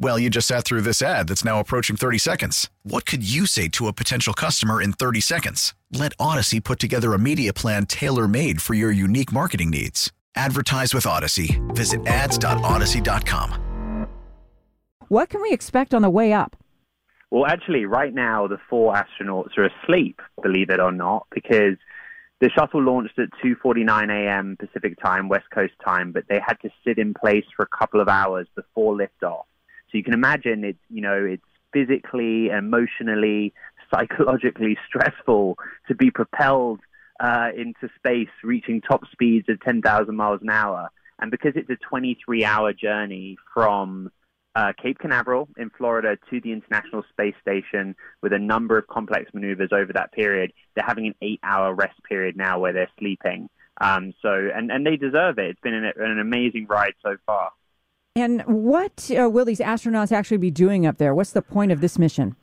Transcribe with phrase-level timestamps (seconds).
[0.00, 2.70] Well, you just sat through this ad that's now approaching 30 seconds.
[2.84, 5.74] What could you say to a potential customer in 30 seconds?
[5.92, 10.12] Let Audacy put together a media plan tailor made for your unique marketing needs.
[10.36, 11.58] Advertise with Audacy.
[11.74, 14.06] Visit ads.audacy.com.
[15.08, 16.54] What can we expect on the way up?
[17.30, 21.76] Well, actually, right now, the four astronauts are asleep, believe it or not, because
[22.40, 24.56] the shuttle launched at 2:49 a.m.
[24.58, 28.00] Pacific time, West Coast time, but they had to sit in place for a couple
[28.00, 29.42] of hours before liftoff.
[29.90, 33.52] So you can imagine it's, you know, it's physically, emotionally,
[33.92, 35.58] psychologically stressful
[35.88, 36.80] to be propelled
[37.20, 40.90] uh, into space, reaching top speeds of 10,000 miles an hour.
[41.20, 44.10] And because it's a 23 hour journey from
[44.54, 49.32] uh, Cape Canaveral in Florida to the International Space Station with a number of complex
[49.34, 53.48] maneuvers over that period, they're having an eight hour rest period now where they're sleeping.
[53.80, 55.50] Um, so, and, and they deserve it.
[55.50, 57.52] It's been an, an amazing ride so far.
[58.18, 61.14] And what uh, will these astronauts actually be doing up there?
[61.14, 62.34] What's the point of this mission?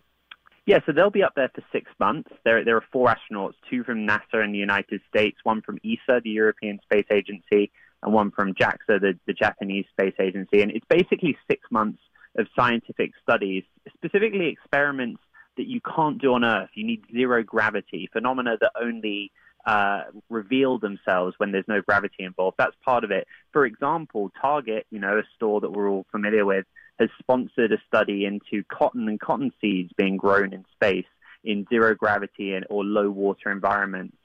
[0.66, 2.30] Yeah, so they'll be up there for six months.
[2.46, 6.22] There, there are four astronauts, two from NASA in the United States, one from ESA,
[6.24, 10.62] the European Space Agency, and one from JAXA, the, the Japanese Space Agency.
[10.62, 12.00] And it's basically six months
[12.38, 13.64] of scientific studies,
[13.96, 15.20] specifically experiments
[15.58, 16.70] that you can't do on Earth.
[16.74, 19.34] You need zero gravity, phenomena that only
[19.66, 22.56] uh, reveal themselves when there's no gravity involved.
[22.58, 23.28] That's part of it.
[23.52, 26.66] For example, Target, you know, a store that we're all familiar with,
[27.00, 31.06] has sponsored a study into cotton and cotton seeds being grown in space
[31.44, 34.16] in zero gravity and, or low water environments.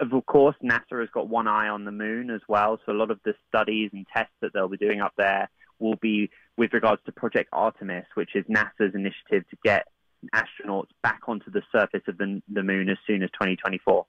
[0.00, 3.10] Of course, NASA has got one eye on the moon as well, so a lot
[3.10, 7.02] of the studies and tests that they'll be doing up there will be with regards
[7.06, 9.86] to Project Artemis, which is NASA's initiative to get
[10.34, 14.06] astronauts back onto the surface of the, the moon as soon as 2024.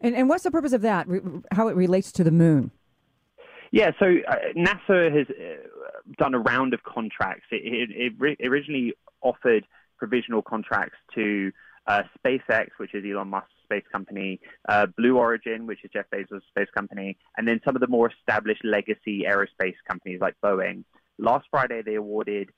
[0.00, 1.06] And, and what's the purpose of that?
[1.52, 2.70] How it relates to the moon?
[3.72, 7.46] Yeah, so uh, NASA has uh, done a round of contracts.
[7.50, 9.66] It, it, it originally offered
[9.98, 11.50] provisional contracts to
[11.86, 16.40] uh, SpaceX, which is Elon Musk's space company, uh, Blue Origin, which is Jeff Bezos'
[16.48, 20.84] space company, and then some of the more established legacy aerospace companies like Boeing.
[21.18, 22.50] Last Friday, they awarded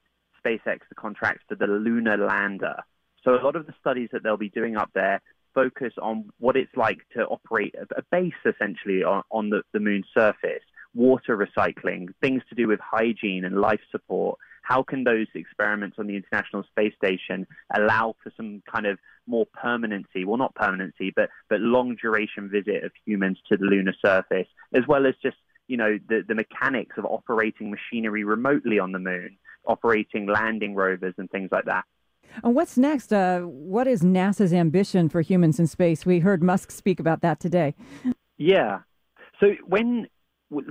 [0.44, 2.76] SpaceX the contracts for the lunar lander.
[3.24, 5.20] So a lot of the studies that they'll be doing up there
[5.54, 10.62] focus on what it's like to operate a, base essentially on, the, the moon's surface,
[10.94, 14.38] water recycling, things to do with hygiene and life support.
[14.62, 19.46] How can those experiments on the International Space Station allow for some kind of more
[19.46, 20.24] permanency?
[20.24, 24.86] Well, not permanency, but but long duration visit of humans to the lunar surface, as
[24.86, 25.38] well as just
[25.68, 31.14] you know the the mechanics of operating machinery remotely on the moon, operating landing rovers
[31.16, 31.84] and things like that.
[32.42, 33.12] And what's next?
[33.12, 36.06] Uh, what is NASA's ambition for humans in space?
[36.06, 37.74] We heard Musk speak about that today.
[38.36, 38.80] Yeah.
[39.40, 40.06] So when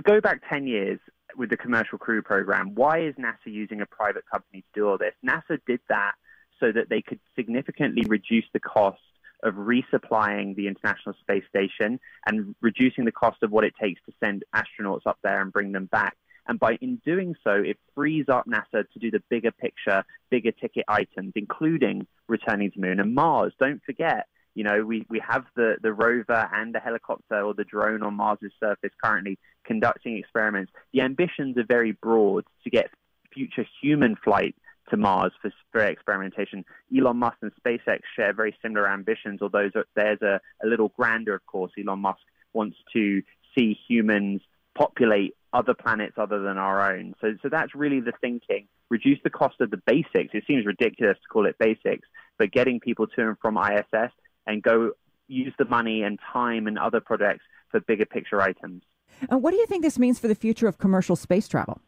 [0.02, 0.98] go back 10 years
[1.36, 4.98] with the Commercial Crew Program, why is NASA using a private company to do all
[4.98, 5.14] this?
[5.24, 6.12] NASA did that
[6.60, 8.98] so that they could significantly reduce the cost
[9.44, 14.12] of resupplying the International Space Station and reducing the cost of what it takes to
[14.22, 16.16] send astronauts up there and bring them back.
[16.48, 20.50] And by in doing so, it frees up NASA to do the bigger picture, bigger
[20.50, 23.52] ticket items, including returning to Moon and Mars.
[23.60, 27.64] Don't forget, you know, we, we have the, the rover and the helicopter or the
[27.64, 30.72] drone on Mars's surface currently conducting experiments.
[30.94, 32.90] The ambitions are very broad to get
[33.32, 34.54] future human flight
[34.90, 36.64] to Mars for, for experimentation.
[36.96, 41.44] Elon Musk and SpaceX share very similar ambitions, although there's a, a little grander, of
[41.44, 41.72] course.
[41.78, 42.20] Elon Musk
[42.54, 43.22] wants to
[43.54, 44.40] see humans
[44.76, 47.14] populate other planets other than our own.
[47.20, 48.68] So, so that's really the thinking.
[48.90, 50.34] Reduce the cost of the basics.
[50.34, 52.06] It seems ridiculous to call it basics,
[52.38, 54.12] but getting people to and from ISS
[54.46, 54.92] and go
[55.26, 58.82] use the money and time and other projects for bigger picture items.
[59.28, 61.80] And what do you think this means for the future of commercial space travel?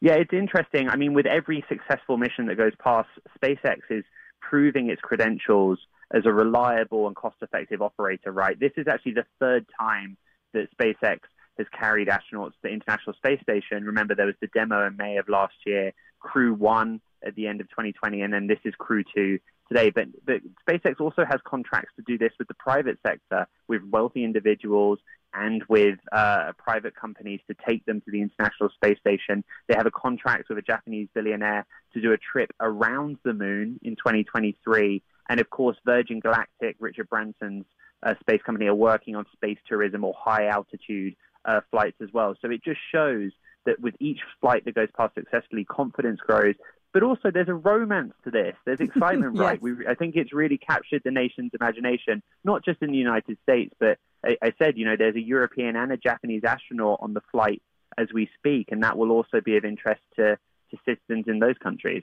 [0.00, 0.88] Yeah, it's interesting.
[0.88, 3.08] I mean, with every successful mission that goes past,
[3.40, 4.04] SpaceX is
[4.40, 5.78] proving its credentials
[6.12, 8.58] as a reliable and cost effective operator, right?
[8.58, 10.16] This is actually the third time
[10.52, 11.20] that SpaceX
[11.62, 13.84] has carried astronauts to the International Space Station.
[13.84, 17.60] Remember, there was the demo in May of last year Crew One at the end
[17.60, 19.38] of 2020, and then this is Crew Two
[19.68, 19.90] today.
[19.90, 24.24] But, but SpaceX also has contracts to do this with the private sector, with wealthy
[24.24, 24.98] individuals
[25.34, 29.44] and with uh, private companies to take them to the International Space Station.
[29.68, 33.80] They have a contract with a Japanese billionaire to do a trip around the moon
[33.82, 35.02] in 2023.
[35.28, 37.64] And of course, Virgin Galactic, Richard Branson's
[38.02, 42.34] uh, space company, are working on space tourism or high altitude uh, flights as well.
[42.40, 43.32] So it just shows
[43.66, 46.54] that with each flight that goes past successfully, confidence grows.
[46.92, 48.54] But also, there's a romance to this.
[48.66, 49.40] There's excitement, yes.
[49.40, 49.62] right?
[49.62, 53.74] We, I think it's really captured the nation's imagination, not just in the United States,
[53.78, 57.22] but I, I said, you know, there's a European and a Japanese astronaut on the
[57.32, 57.62] flight
[57.96, 60.38] as we speak, and that will also be of interest to,
[60.70, 62.02] to citizens in those countries.